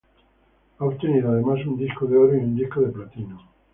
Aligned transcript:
Ha 0.79 0.83
obtenido 0.83 1.29
además 1.29 1.63
un 1.67 1.77
Disco 1.77 2.07
de 2.07 2.17
Oro 2.17 2.33
y 2.35 2.39
un 2.39 2.55
Disco 2.55 2.81
de 2.81 2.87
Platino. 2.91 3.39